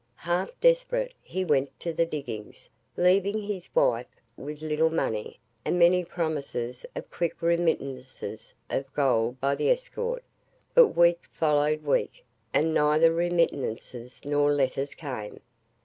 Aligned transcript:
Half 0.15 0.59
desperate, 0.59 1.13
he 1.21 1.45
went 1.45 1.79
to 1.81 1.93
the 1.93 2.07
diggings, 2.07 2.67
leaving 2.97 3.37
his 3.39 3.69
wife 3.75 4.07
with 4.35 4.63
little 4.63 4.89
money, 4.89 5.39
and 5.63 5.77
many 5.77 6.03
promises 6.03 6.87
of 6.95 7.11
quick 7.11 7.39
remittances 7.39 8.55
of 8.71 8.91
gold 8.93 9.39
by 9.39 9.53
the 9.53 9.69
escort. 9.69 10.23
But 10.73 10.87
week 10.97 11.19
followed 11.31 11.83
week, 11.83 12.25
and 12.51 12.73
neither 12.73 13.13
remittances 13.13 14.19
nor 14.25 14.51
letters 14.51 14.95
came. 14.95 15.39